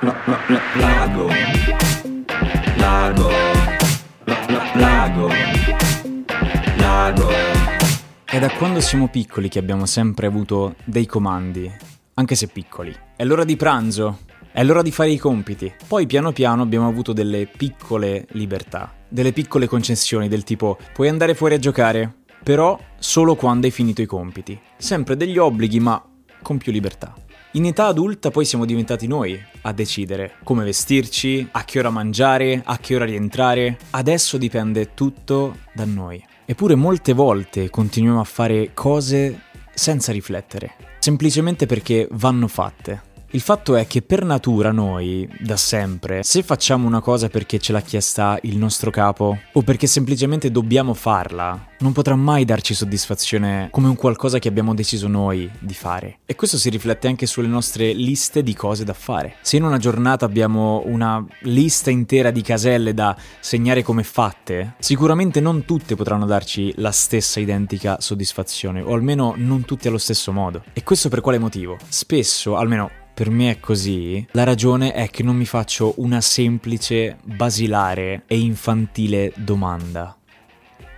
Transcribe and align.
Lago. 0.00 1.28
Lago. 2.76 3.28
Lago. 4.74 5.28
Lago. 6.76 7.28
È 8.24 8.38
da 8.38 8.48
quando 8.50 8.80
siamo 8.80 9.08
piccoli 9.08 9.48
che 9.48 9.58
abbiamo 9.58 9.86
sempre 9.86 10.28
avuto 10.28 10.76
dei 10.84 11.04
comandi, 11.04 11.68
anche 12.14 12.36
se 12.36 12.46
piccoli. 12.46 12.94
È 13.16 13.24
l'ora 13.24 13.42
di 13.42 13.56
pranzo, 13.56 14.20
è 14.52 14.62
l'ora 14.62 14.82
di 14.82 14.92
fare 14.92 15.10
i 15.10 15.18
compiti. 15.18 15.74
Poi 15.88 16.06
piano 16.06 16.30
piano 16.30 16.62
abbiamo 16.62 16.86
avuto 16.86 17.12
delle 17.12 17.46
piccole 17.48 18.26
libertà, 18.32 18.94
delle 19.08 19.32
piccole 19.32 19.66
concessioni 19.66 20.28
del 20.28 20.44
tipo 20.44 20.78
puoi 20.92 21.08
andare 21.08 21.34
fuori 21.34 21.54
a 21.54 21.58
giocare, 21.58 22.18
però 22.44 22.78
solo 23.00 23.34
quando 23.34 23.66
hai 23.66 23.72
finito 23.72 24.00
i 24.00 24.06
compiti. 24.06 24.56
Sempre 24.76 25.16
degli 25.16 25.38
obblighi, 25.38 25.80
ma 25.80 26.00
con 26.40 26.56
più 26.56 26.70
libertà. 26.70 27.12
In 27.52 27.64
età 27.64 27.86
adulta 27.86 28.30
poi 28.30 28.44
siamo 28.44 28.66
diventati 28.66 29.06
noi 29.06 29.40
a 29.62 29.72
decidere 29.72 30.34
come 30.44 30.64
vestirci, 30.64 31.48
a 31.52 31.64
che 31.64 31.78
ora 31.78 31.88
mangiare, 31.88 32.60
a 32.62 32.76
che 32.76 32.94
ora 32.94 33.06
rientrare. 33.06 33.78
Adesso 33.90 34.36
dipende 34.36 34.92
tutto 34.92 35.56
da 35.72 35.86
noi. 35.86 36.22
Eppure 36.44 36.74
molte 36.74 37.14
volte 37.14 37.70
continuiamo 37.70 38.20
a 38.20 38.24
fare 38.24 38.72
cose 38.74 39.44
senza 39.72 40.12
riflettere, 40.12 40.74
semplicemente 40.98 41.64
perché 41.64 42.06
vanno 42.10 42.48
fatte. 42.48 43.07
Il 43.32 43.42
fatto 43.42 43.76
è 43.76 43.86
che 43.86 44.00
per 44.00 44.24
natura 44.24 44.72
noi, 44.72 45.28
da 45.38 45.58
sempre, 45.58 46.22
se 46.22 46.42
facciamo 46.42 46.86
una 46.86 47.02
cosa 47.02 47.28
perché 47.28 47.58
ce 47.58 47.72
l'ha 47.72 47.82
chiesta 47.82 48.38
il 48.44 48.56
nostro 48.56 48.90
capo 48.90 49.38
o 49.52 49.60
perché 49.60 49.86
semplicemente 49.86 50.50
dobbiamo 50.50 50.94
farla, 50.94 51.66
non 51.80 51.92
potrà 51.92 52.16
mai 52.16 52.46
darci 52.46 52.72
soddisfazione 52.72 53.68
come 53.70 53.88
un 53.88 53.96
qualcosa 53.96 54.38
che 54.38 54.48
abbiamo 54.48 54.74
deciso 54.74 55.08
noi 55.08 55.50
di 55.58 55.74
fare. 55.74 56.20
E 56.24 56.36
questo 56.36 56.56
si 56.56 56.70
riflette 56.70 57.06
anche 57.06 57.26
sulle 57.26 57.48
nostre 57.48 57.92
liste 57.92 58.42
di 58.42 58.54
cose 58.54 58.84
da 58.84 58.94
fare. 58.94 59.34
Se 59.42 59.58
in 59.58 59.64
una 59.64 59.76
giornata 59.76 60.24
abbiamo 60.24 60.82
una 60.86 61.22
lista 61.40 61.90
intera 61.90 62.30
di 62.30 62.40
caselle 62.40 62.94
da 62.94 63.14
segnare 63.40 63.82
come 63.82 64.04
fatte, 64.04 64.76
sicuramente 64.78 65.40
non 65.40 65.66
tutte 65.66 65.96
potranno 65.96 66.24
darci 66.24 66.72
la 66.76 66.92
stessa 66.92 67.40
identica 67.40 68.00
soddisfazione, 68.00 68.80
o 68.80 68.94
almeno 68.94 69.34
non 69.36 69.66
tutte 69.66 69.88
allo 69.88 69.98
stesso 69.98 70.32
modo. 70.32 70.62
E 70.72 70.82
questo 70.82 71.10
per 71.10 71.20
quale 71.20 71.38
motivo? 71.38 71.76
Spesso, 71.88 72.56
almeno 72.56 72.90
per 73.18 73.30
me 73.30 73.50
è 73.50 73.58
così, 73.58 74.24
la 74.30 74.44
ragione 74.44 74.92
è 74.92 75.10
che 75.10 75.24
non 75.24 75.34
mi 75.34 75.44
faccio 75.44 75.94
una 75.96 76.20
semplice, 76.20 77.18
basilare 77.24 78.22
e 78.28 78.38
infantile 78.38 79.32
domanda. 79.34 80.16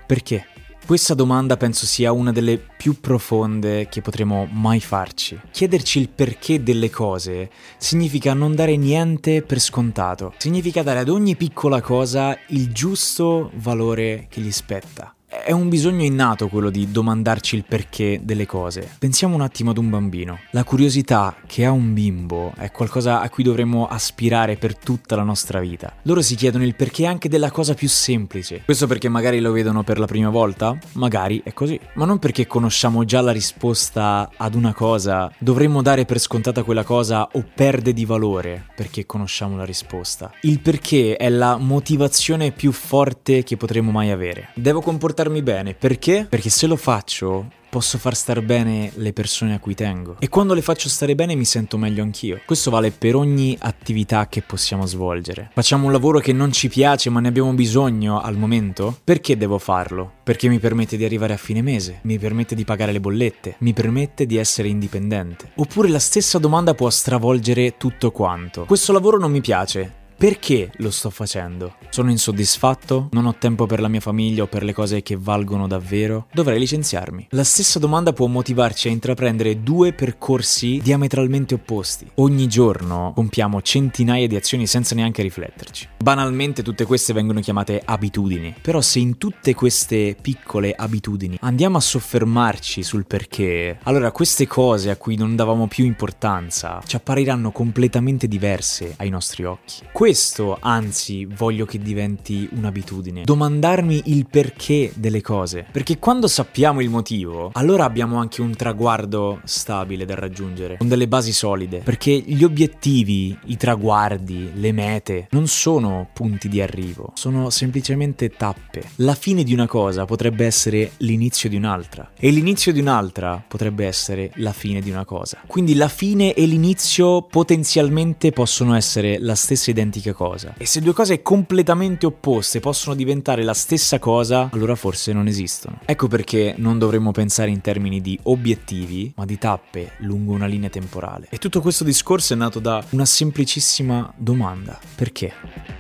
Perché? 0.07 0.47
Questa 0.85 1.15
domanda 1.15 1.57
penso 1.57 1.87
sia 1.87 2.13
una 2.13 2.31
delle 2.31 2.59
più 2.59 3.01
profonde 3.01 3.89
che 3.89 4.03
potremo 4.03 4.47
mai 4.53 4.81
farci. 4.81 5.41
Chiederci 5.51 5.99
il 5.99 6.11
perché 6.11 6.63
delle 6.63 6.91
cose 6.91 7.49
significa 7.79 8.35
non 8.35 8.55
dare 8.55 8.77
niente 8.77 9.41
per 9.41 9.59
scontato, 9.59 10.35
significa 10.37 10.83
dare 10.83 10.99
ad 10.99 11.09
ogni 11.09 11.37
piccola 11.37 11.81
cosa 11.81 12.37
il 12.49 12.71
giusto 12.71 13.51
valore 13.55 14.27
che 14.29 14.43
gli 14.43 14.53
spetta. 14.53 15.15
È 15.33 15.53
un 15.53 15.69
bisogno 15.69 16.03
innato 16.05 16.49
quello 16.49 16.71
di 16.71 16.91
domandarci 16.91 17.55
il 17.55 17.65
perché 17.65 18.19
delle 18.21 18.47
cose. 18.47 18.91
Pensiamo 18.99 19.37
un 19.37 19.43
attimo 19.43 19.71
ad 19.71 19.79
un 19.79 19.89
bambino. 19.89 20.41
La 20.51 20.65
curiosità 20.65 21.37
che 21.47 21.65
ha 21.65 21.71
un 21.71 21.95
bimbo 21.95 22.53
è 22.57 22.73
qualcosa 22.73 23.21
a 23.21 23.31
cui 23.31 23.45
dovremmo 23.45 23.87
aspirare 23.87 24.57
per 24.57 24.77
tutta 24.77 25.15
la 25.15 25.23
nostra 25.23 25.61
vita. 25.61 25.95
Loro 26.03 26.21
si 26.21 26.35
chiedono 26.35 26.65
il 26.65 26.75
perché 26.75 27.07
anche 27.07 27.29
della 27.29 27.53
cosa 27.53 27.75
più 27.75 27.89
semplice. 27.89 28.63
Questo 28.65 28.89
perché 28.89 29.09
magari 29.09 29.39
lo 29.39 29.53
vedono 29.53 29.85
per 29.85 30.01
la 30.01 30.07
prima 30.07 30.31
volta? 30.31 30.77
Magari 30.95 31.41
è 31.45 31.53
così. 31.53 31.79
Ma 31.95 32.07
non 32.07 32.19
perché 32.19 32.49
conosciamo 32.49 33.05
già 33.05 33.21
la 33.21 33.31
risposta 33.31 34.31
ad 34.37 34.57
una 34.57 34.75
cosa, 34.75 35.33
dovremmo 35.39 35.81
dare 35.81 36.07
per 36.07 36.19
scontata 36.19 36.65
quella 36.65 36.83
cosa 36.83 37.29
o 37.35 37.45
perde 37.55 37.93
di 37.93 38.05
valore 38.05 38.67
perché 38.75 39.07
conosciamo 39.07 39.57
la 39.57 39.65
risposta. 39.65 40.33
Il 40.41 40.59
perché 40.59 41.17
è 41.17 41.29
la 41.29 41.57
motivazione 41.57 42.51
più 42.51 42.73
forte 42.73 43.45
che 43.45 43.57
potremo 43.57 43.93
mai 43.93 44.11
avere. 44.11 44.49
Devo 44.55 44.81
comportarmi 44.81 45.19
comportarmi 45.21 45.43
bene. 45.43 45.75
Perché? 45.75 46.27
Perché 46.29 46.49
se 46.49 46.67
lo 46.67 46.77
faccio 46.77 47.59
posso 47.71 47.99
far 47.99 48.17
star 48.17 48.43
bene 48.43 48.91
le 48.97 49.13
persone 49.13 49.55
a 49.55 49.61
cui 49.61 49.77
tengo. 49.77 50.17
E 50.19 50.29
quando 50.29 50.55
le 50.55 50.63
faccio 50.63 50.89
stare 50.89 51.15
bene 51.15 51.37
mi 51.37 51.45
sento 51.45 51.79
meglio 51.79 52.03
anch'io. 52.03 52.41
Questo 52.45 52.69
vale 52.69 52.91
per 52.91 53.15
ogni 53.15 53.57
attività 53.61 54.27
che 54.27 54.43
possiamo 54.43 54.87
svolgere. 54.87 55.51
Facciamo 55.55 55.87
un 55.87 55.93
lavoro 55.93 56.19
che 56.19 56.33
non 56.33 56.51
ci 56.51 56.69
piace 56.69 57.11
ma 57.11 57.21
ne 57.21 57.29
abbiamo 57.29 57.53
bisogno 57.53 58.21
al 58.21 58.37
momento? 58.37 58.99
Perché 59.05 59.37
devo 59.37 59.59
farlo? 59.59 60.15
Perché 60.25 60.49
mi 60.49 60.59
permette 60.59 60.97
di 60.97 61.05
arrivare 61.05 61.35
a 61.35 61.37
fine 61.37 61.63
mese, 61.63 62.01
mi 62.03 62.19
permette 62.19 62.57
di 62.57 62.65
pagare 62.65 62.91
le 62.91 63.01
bollette, 63.01 63.55
mi 63.59 63.73
permette 63.73 64.27
di 64.27 64.37
essere 64.37 64.67
indipendente. 64.67 65.53
Oppure 65.55 65.89
la 65.89 66.01
stessa 66.01 66.39
domanda 66.39 66.75
può 66.75 66.91
stravolgere 66.91 67.77
tutto 67.77 68.11
quanto. 68.11 68.65
Questo 68.65 68.93
lavoro 68.93 69.17
non 69.17 69.31
mi 69.31 69.41
piace, 69.41 69.99
perché 70.21 70.71
lo 70.79 70.91
sto 70.91 71.09
facendo? 71.09 71.77
Sono 71.93 72.11
insoddisfatto? 72.11 73.09
Non 73.11 73.27
ho 73.27 73.35
tempo 73.37 73.67
per 73.67 73.81
la 73.81 73.89
mia 73.89 73.99
famiglia 73.99 74.45
o 74.45 74.47
per 74.47 74.63
le 74.63 74.73
cose 74.73 75.03
che 75.03 75.17
valgono 75.17 75.67
davvero? 75.67 76.29
Dovrei 76.33 76.61
licenziarmi. 76.61 77.27
La 77.31 77.43
stessa 77.43 77.81
domanda 77.81 78.13
può 78.13 78.29
motivarci 78.29 78.87
a 78.87 78.93
intraprendere 78.93 79.65
due 79.65 79.93
percorsi 79.93 80.79
diametralmente 80.81 81.55
opposti. 81.55 82.09
Ogni 82.15 82.47
giorno 82.47 83.11
compiamo 83.13 83.61
centinaia 83.61 84.29
di 84.29 84.37
azioni 84.37 84.69
senza 84.69 84.95
neanche 84.95 85.23
rifletterci. 85.23 85.89
Banalmente 85.99 86.63
tutte 86.63 86.85
queste 86.85 87.13
vengono 87.13 87.41
chiamate 87.41 87.83
abitudini. 87.85 88.55
Però 88.63 88.81
se 88.81 89.01
in 89.01 89.19
tutte 89.19 89.55
queste 89.55 90.17
piccole 90.21 90.73
abitudini 90.73 91.39
andiamo 91.41 91.79
a 91.79 91.81
soffermarci 91.81 92.85
sul 92.85 93.05
perché, 93.05 93.81
allora 93.83 94.13
queste 94.13 94.47
cose 94.47 94.91
a 94.91 94.97
cui 94.97 95.17
non 95.17 95.35
davamo 95.35 95.67
più 95.67 95.85
importanza 95.85 96.81
ci 96.87 96.95
appariranno 96.95 97.51
completamente 97.51 98.29
diverse 98.29 98.95
ai 98.99 99.09
nostri 99.09 99.43
occhi. 99.43 99.83
Questo, 99.91 100.57
anzi, 100.61 101.25
voglio 101.25 101.67
che 101.67 101.79
diventi 101.81 102.49
un'abitudine. 102.53 103.25
Domandarmi 103.25 104.03
il 104.07 104.27
perché 104.27 104.93
delle 104.95 105.21
cose. 105.21 105.67
Perché 105.71 105.99
quando 105.99 106.29
sappiamo 106.29 106.81
il 106.81 106.91
motivo, 106.91 107.51
allora 107.55 107.85
abbiamo 107.85 108.19
anche 108.19 108.41
un 108.41 108.55
traguardo 108.55 109.41
stabile 109.45 110.05
da 110.05 110.15
raggiungere, 110.15 110.77
con 110.79 110.89
delle 110.89 111.09
basi 111.09 111.33
solide. 111.33 111.79
Perché 111.79 112.13
gli 112.13 112.45
obiettivi, 112.45 113.37
i 113.47 113.57
traguardi, 113.57 114.53
le 114.55 114.73
mete, 114.73 115.29
non 115.31 115.47
sono 115.47 116.09
punti 116.13 116.49
di 116.49 116.61
arrivo, 116.61 117.13
sono 117.15 117.51
semplicemente 117.51 118.31
tappe. 118.31 118.83
La 118.97 119.15
fine 119.15 119.43
di 119.45 119.53
una 119.53 119.67
cosa 119.67 120.05
potrebbe 120.05 120.47
essere 120.47 120.93
l'inizio 120.99 121.49
di 121.49 121.57
un'altra 121.57 122.11
e 122.19 122.31
l'inizio 122.31 122.73
di 122.73 122.81
un'altra 122.81 123.43
potrebbe 123.47 123.87
essere 123.87 124.31
la 124.37 124.53
fine 124.53 124.81
di 124.81 124.91
una 124.91 125.05
cosa. 125.05 125.39
Quindi 125.47 125.75
la 125.75 125.89
fine 125.89 126.35
e 126.35 126.47
l'inizio 126.47 127.23
potenzialmente 127.23 128.33
possono 128.33 128.75
essere 128.75 129.19
la 129.19 129.35
stessa 129.35 129.71
identica 129.71 130.13
cosa. 130.13 130.55
E 130.57 130.67
se 130.67 130.81
due 130.81 130.93
cose 130.93 131.23
completamente 131.71 132.07
opposte 132.07 132.59
possono 132.59 132.97
diventare 132.97 133.45
la 133.45 133.55
stessa 133.55 134.01
cosa, 134.01 134.49
allora 134.53 134.75
forse 134.75 135.13
non 135.13 135.29
esistono. 135.29 135.79
Ecco 135.85 136.09
perché 136.09 136.55
non 136.57 136.79
dovremmo 136.79 137.13
pensare 137.13 137.51
in 137.51 137.61
termini 137.61 138.01
di 138.01 138.19
obiettivi, 138.25 139.13
ma 139.15 139.25
di 139.25 139.39
tappe 139.39 139.93
lungo 139.99 140.33
una 140.33 140.47
linea 140.47 140.69
temporale. 140.69 141.29
E 141.31 141.39
tutto 141.39 141.61
questo 141.61 141.85
discorso 141.85 142.33
è 142.33 142.37
nato 142.37 142.59
da 142.59 142.83
una 142.91 143.05
semplicissima 143.05 144.13
domanda. 144.17 144.81
Perché? 144.97 145.80